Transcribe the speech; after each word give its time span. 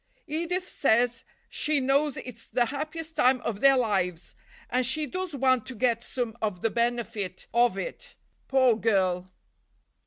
"Edith 0.25 0.67
says 0.67 1.23
she 1.47 1.79
knows 1.79 2.17
it's 2.17 2.47
the 2.47 2.65
happiest 2.65 3.15
time 3.15 3.39
of 3.41 3.59
their 3.59 3.77
lives, 3.77 4.33
and 4.67 4.83
she 4.83 5.05
does 5.05 5.35
want 5.35 5.67
to 5.67 5.75
get 5.75 6.03
some 6.03 6.35
of 6.41 6.61
the 6.61 6.71
benefit 6.71 7.45
of 7.53 7.77
it, 7.77 8.15
poor 8.47 8.75
girl." 8.75 9.29